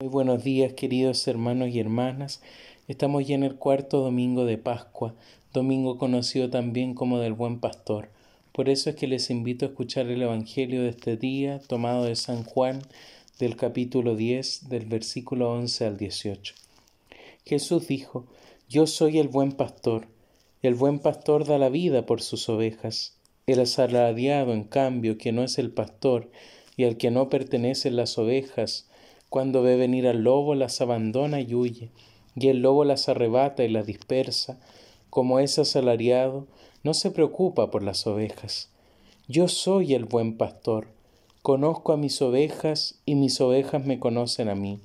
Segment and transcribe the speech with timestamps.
[0.00, 2.40] Muy buenos días queridos hermanos y hermanas.
[2.88, 5.14] Estamos ya en el cuarto domingo de Pascua,
[5.52, 8.08] domingo conocido también como del Buen Pastor.
[8.52, 12.16] Por eso es que les invito a escuchar el Evangelio de este día, tomado de
[12.16, 12.80] San Juan,
[13.38, 16.54] del capítulo 10, del versículo 11 al 18.
[17.44, 18.24] Jesús dijo,
[18.70, 20.08] Yo soy el buen pastor.
[20.62, 23.18] El buen pastor da la vida por sus ovejas.
[23.46, 26.30] El asalariado, en cambio, que no es el pastor
[26.78, 28.89] y al que no pertenecen las ovejas,
[29.30, 31.92] cuando ve venir al lobo, las abandona y huye,
[32.34, 34.58] y el lobo las arrebata y las dispersa.
[35.08, 36.48] Como es asalariado,
[36.82, 38.70] no se preocupa por las ovejas.
[39.28, 40.88] Yo soy el buen pastor.
[41.42, 44.80] Conozco a mis ovejas y mis ovejas me conocen a mí.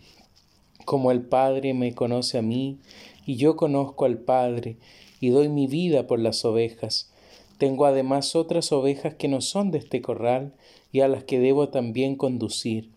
[0.85, 2.77] Como el Padre me conoce a mí
[3.25, 4.77] y yo conozco al Padre
[5.19, 7.11] y doy mi vida por las ovejas.
[7.57, 10.53] Tengo además otras ovejas que no son de este corral
[10.91, 12.91] y a las que debo también conducir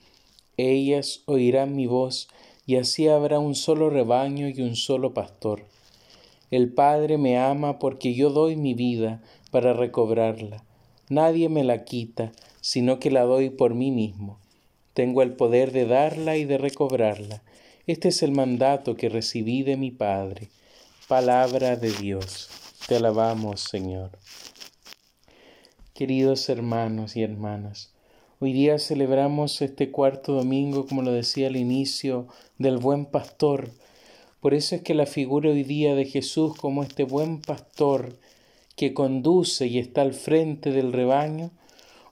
[0.58, 2.28] ellas oirán mi voz,
[2.66, 5.64] y así habrá un solo rebaño y un solo pastor.
[6.50, 10.65] El Padre me ama porque yo doy mi vida para recobrarla.
[11.09, 14.38] Nadie me la quita, sino que la doy por mí mismo.
[14.92, 17.43] Tengo el poder de darla y de recobrarla.
[17.87, 20.48] Este es el mandato que recibí de mi Padre.
[21.06, 22.50] Palabra de Dios.
[22.87, 24.10] Te alabamos, Señor.
[25.95, 27.95] Queridos hermanos y hermanas,
[28.40, 33.70] Hoy día celebramos este cuarto domingo, como lo decía al inicio, del buen pastor.
[34.38, 38.16] Por eso es que la figura hoy día de Jesús como este buen pastor
[38.76, 41.50] que conduce y está al frente del rebaño,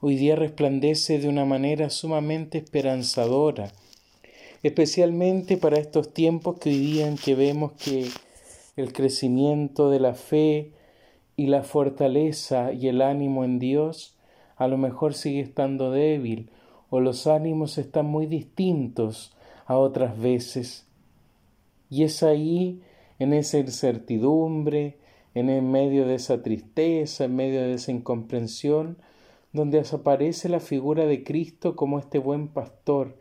[0.01, 3.71] hoy día resplandece de una manera sumamente esperanzadora,
[4.65, 8.09] especialmente para estos tiempos que hoy día que vemos que
[8.75, 10.73] el crecimiento de la fe
[11.37, 14.16] y la fortaleza y el ánimo en Dios
[14.57, 16.51] a lo mejor sigue estando débil
[16.91, 20.87] o los ánimos están muy distintos a otras veces.
[21.91, 22.81] Y es ahí,
[23.19, 24.97] en esa incertidumbre,
[25.35, 28.97] en el medio de esa tristeza, en medio de esa incomprensión,
[29.53, 33.17] donde desaparece la figura de Cristo como este buen pastor.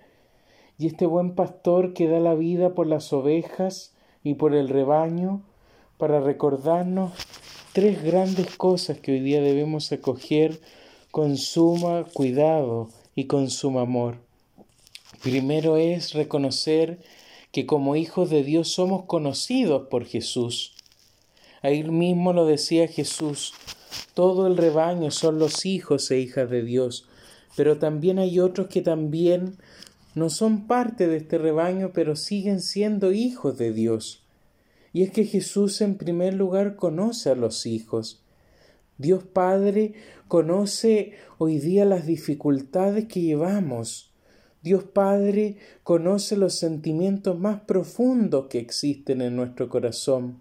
[0.78, 5.42] Y este buen pastor que da la vida por las ovejas y por el rebaño,
[5.98, 7.14] para recordarnos
[7.74, 10.60] tres grandes cosas que hoy día debemos acoger
[11.16, 14.18] con suma cuidado y con suma amor.
[15.24, 17.00] Primero es reconocer
[17.54, 20.74] que como hijos de Dios somos conocidos por Jesús.
[21.62, 23.54] Ahí mismo lo decía Jesús,
[24.14, 27.08] todo el rebaño son los hijos e hijas de Dios,
[27.56, 29.56] pero también hay otros que también
[30.16, 34.22] no son parte de este rebaño, pero siguen siendo hijos de Dios.
[34.92, 38.25] Y es que Jesús en primer lugar conoce a los hijos.
[38.98, 39.94] Dios Padre
[40.30, 44.14] conoce hoy día las dificultades que llevamos.
[44.62, 50.40] Dios Padre conoce los sentimientos más profundos que existen en nuestro corazón.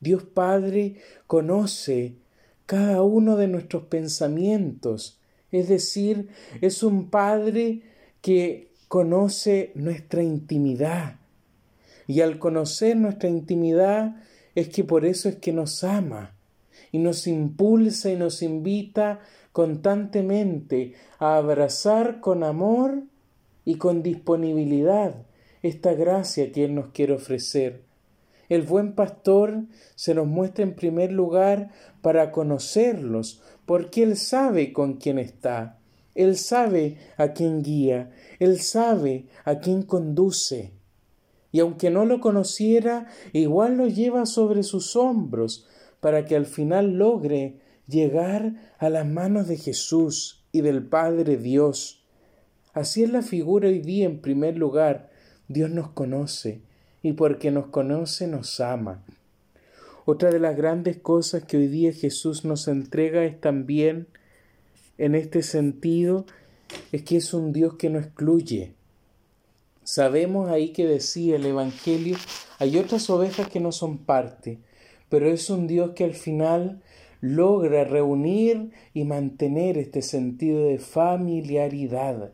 [0.00, 2.16] Dios Padre conoce
[2.64, 5.20] cada uno de nuestros pensamientos.
[5.50, 6.28] Es decir,
[6.62, 7.82] es un Padre
[8.22, 11.20] que conoce nuestra intimidad.
[12.06, 14.16] Y al conocer nuestra intimidad
[14.54, 16.34] es que por eso es que nos ama
[16.90, 19.20] y nos impulsa y nos invita
[19.52, 23.02] constantemente a abrazar con amor
[23.64, 25.26] y con disponibilidad
[25.62, 27.82] esta gracia que Él nos quiere ofrecer.
[28.48, 31.70] El buen pastor se nos muestra en primer lugar
[32.02, 35.78] para conocerlos, porque Él sabe con quién está,
[36.14, 38.10] Él sabe a quién guía,
[38.40, 40.72] Él sabe a quién conduce.
[41.52, 45.66] Y aunque no lo conociera, igual lo lleva sobre sus hombros,
[46.02, 52.04] para que al final logre llegar a las manos de Jesús y del Padre Dios.
[52.72, 55.10] Así es la figura hoy día en primer lugar.
[55.46, 56.60] Dios nos conoce
[57.04, 59.04] y porque nos conoce nos ama.
[60.04, 64.08] Otra de las grandes cosas que hoy día Jesús nos entrega es también
[64.98, 66.26] en este sentido
[66.90, 68.74] es que es un Dios que no excluye.
[69.84, 72.16] Sabemos ahí que decía el Evangelio,
[72.58, 74.58] hay otras ovejas que no son parte,
[75.12, 76.80] pero es un Dios que al final
[77.20, 82.32] logra reunir y mantener este sentido de familiaridad,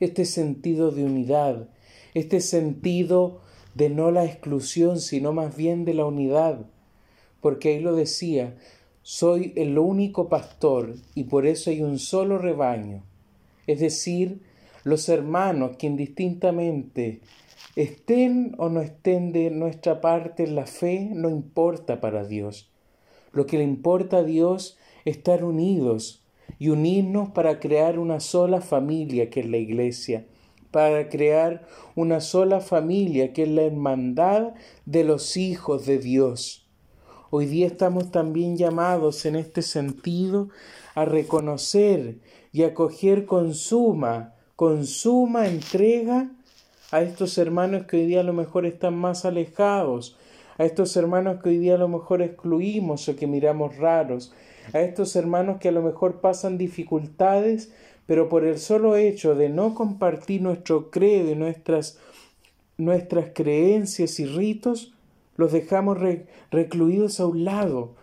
[0.00, 1.68] este sentido de unidad,
[2.14, 3.42] este sentido
[3.76, 6.66] de no la exclusión, sino más bien de la unidad,
[7.40, 8.56] porque ahí lo decía,
[9.02, 13.04] soy el único pastor y por eso hay un solo rebaño,
[13.68, 14.40] es decir,
[14.82, 17.20] los hermanos que indistintamente
[17.76, 22.68] Estén o no estén de nuestra parte en la fe, no importa para Dios.
[23.32, 26.24] Lo que le importa a Dios es estar unidos
[26.58, 30.26] y unirnos para crear una sola familia que es la iglesia,
[30.72, 31.64] para crear
[31.94, 36.68] una sola familia que es la hermandad de los hijos de Dios.
[37.30, 40.48] Hoy día estamos también llamados en este sentido
[40.96, 42.18] a reconocer
[42.50, 46.32] y acoger con suma, con suma entrega
[46.90, 50.16] a estos hermanos que hoy día a lo mejor están más alejados,
[50.58, 54.32] a estos hermanos que hoy día a lo mejor excluimos o que miramos raros,
[54.72, 57.72] a estos hermanos que a lo mejor pasan dificultades,
[58.06, 61.98] pero por el solo hecho de no compartir nuestro credo y nuestras,
[62.76, 64.92] nuestras creencias y ritos,
[65.36, 65.98] los dejamos
[66.50, 67.94] recluidos a un lado,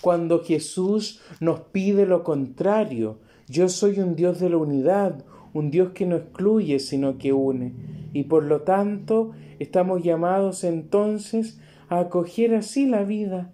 [0.00, 3.18] cuando Jesús nos pide lo contrario.
[3.48, 7.99] Yo soy un Dios de la unidad, un Dios que no excluye, sino que une.
[8.12, 13.52] Y por lo tanto, estamos llamados entonces a acoger así la vida,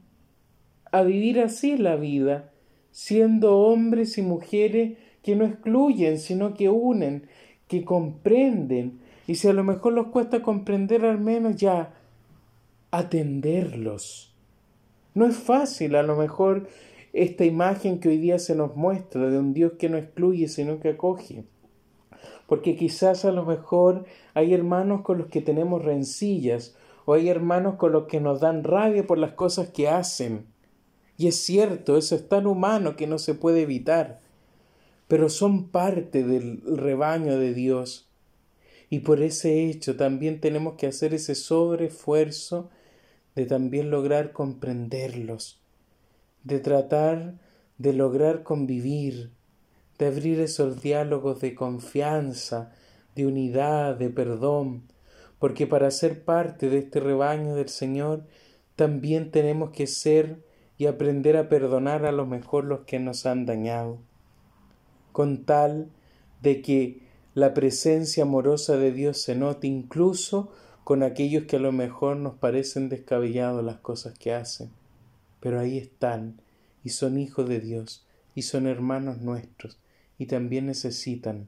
[0.93, 2.53] a vivir así la vida,
[2.91, 7.27] siendo hombres y mujeres que no excluyen, sino que unen,
[7.69, 11.95] que comprenden, y si a lo mejor los cuesta comprender, al menos ya
[12.91, 14.35] atenderlos.
[15.15, 16.69] No es fácil, a lo mejor,
[17.13, 20.79] esta imagen que hoy día se nos muestra de un Dios que no excluye, sino
[20.79, 21.45] que acoge.
[22.47, 24.05] Porque quizás a lo mejor
[24.35, 28.65] hay hermanos con los que tenemos rencillas, o hay hermanos con los que nos dan
[28.65, 30.47] rabia por las cosas que hacen.
[31.17, 34.21] Y es cierto, eso es tan humano que no se puede evitar,
[35.09, 38.09] pero son parte del rebaño de Dios.
[38.91, 42.71] Y por ese hecho también tenemos que hacer ese sobreesfuerzo
[43.35, 45.61] de también lograr comprenderlos,
[46.45, 47.35] de tratar
[47.79, 49.31] de lograr convivir,
[49.99, 52.73] de abrir esos diálogos de confianza,
[53.15, 54.83] de unidad, de perdón,
[55.39, 58.25] porque para ser parte de este rebaño del Señor
[58.75, 60.45] también tenemos que ser
[60.79, 63.99] y aprender a perdonar a lo mejor los que nos han dañado,
[65.13, 65.91] con tal
[66.43, 67.03] de que
[67.35, 70.53] la presencia amorosa de Dios se note incluso
[70.85, 74.71] con aquellos que a lo mejor nos parecen descabellados las cosas que hacen,
[75.41, 76.41] pero ahí están
[76.85, 79.79] y son hijos de Dios y son hermanos nuestros
[80.19, 81.47] y también necesitan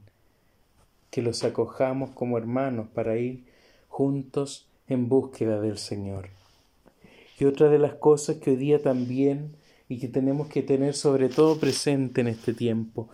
[1.11, 3.44] que los acojamos como hermanos para ir
[3.88, 6.31] juntos en búsqueda del Señor.
[7.38, 9.56] Y otra de las cosas que hoy día también
[9.88, 13.09] y que tenemos que tener sobre todo presente en este tiempo,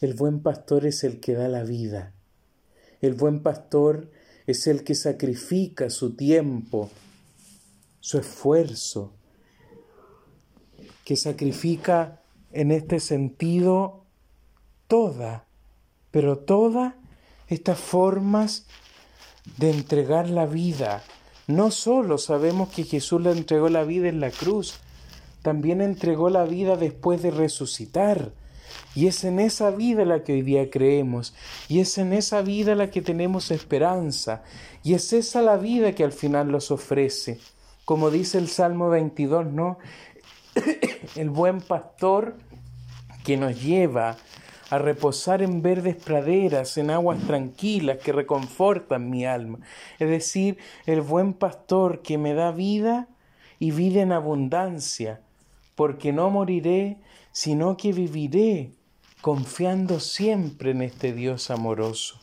[0.00, 2.12] el buen pastor es el que da la vida.
[3.00, 4.10] El buen pastor
[4.46, 6.90] es el que sacrifica su tiempo,
[8.00, 9.12] su esfuerzo,
[11.04, 12.22] que sacrifica
[12.52, 14.01] en este sentido
[14.92, 15.46] toda,
[16.10, 16.92] pero todas
[17.48, 18.66] estas formas
[19.56, 21.02] de entregar la vida.
[21.46, 24.80] No solo sabemos que Jesús le entregó la vida en la cruz,
[25.40, 28.32] también entregó la vida después de resucitar.
[28.94, 31.32] Y es en esa vida la que hoy día creemos,
[31.70, 34.42] y es en esa vida la que tenemos esperanza,
[34.82, 37.40] y es esa la vida que al final nos ofrece.
[37.86, 39.78] Como dice el Salmo 22, ¿no?
[41.16, 42.36] el buen pastor
[43.24, 44.18] que nos lleva
[44.72, 49.58] a reposar en verdes praderas, en aguas tranquilas que reconfortan mi alma.
[49.98, 53.06] Es decir, el buen pastor que me da vida
[53.58, 55.20] y vida en abundancia,
[55.74, 56.96] porque no moriré,
[57.32, 58.70] sino que viviré
[59.20, 62.18] confiando siempre en este Dios amoroso.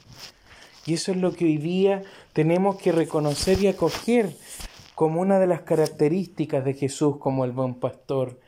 [0.88, 2.02] Y eso es lo que hoy día
[2.34, 4.36] tenemos que reconocer y acoger
[4.96, 8.40] como una de las características de Jesús como el buen pastor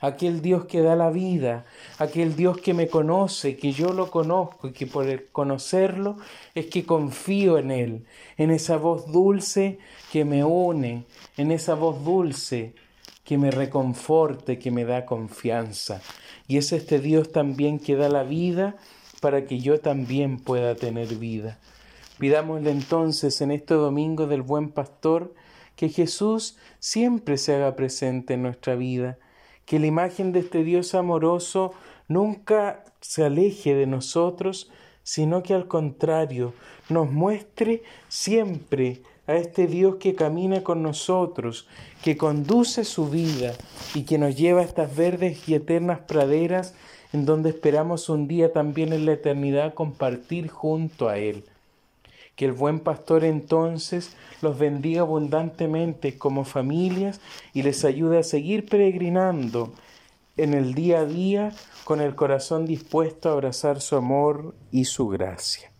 [0.00, 1.64] aquel Dios que da la vida,
[1.98, 6.16] aquel Dios que me conoce, que yo lo conozco y que por conocerlo
[6.54, 9.78] es que confío en Él, en esa voz dulce
[10.12, 11.04] que me une,
[11.36, 12.74] en esa voz dulce
[13.24, 16.00] que me reconforte, que me da confianza.
[16.46, 18.76] Y es este Dios también que da la vida
[19.20, 21.58] para que yo también pueda tener vida.
[22.18, 25.34] Pidámosle entonces en este domingo del buen pastor
[25.76, 29.18] que Jesús siempre se haga presente en nuestra vida,
[29.68, 31.72] que la imagen de este Dios amoroso
[32.08, 34.70] nunca se aleje de nosotros,
[35.02, 36.54] sino que al contrario
[36.88, 41.68] nos muestre siempre a este Dios que camina con nosotros,
[42.02, 43.52] que conduce su vida
[43.94, 46.74] y que nos lleva a estas verdes y eternas praderas
[47.12, 51.44] en donde esperamos un día también en la eternidad compartir junto a Él.
[52.38, 57.20] Que el buen pastor entonces los bendiga abundantemente como familias
[57.52, 59.72] y les ayude a seguir peregrinando
[60.36, 61.52] en el día a día
[61.82, 65.72] con el corazón dispuesto a abrazar su amor y su gracia.